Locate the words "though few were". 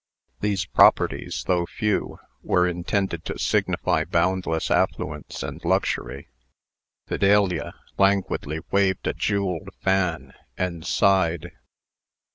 1.45-2.67